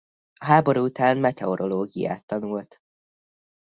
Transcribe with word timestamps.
A 0.35 0.45
háború 0.45 0.83
után 0.85 1.17
meteorológiát 1.17 2.25
tanult. 2.25 2.81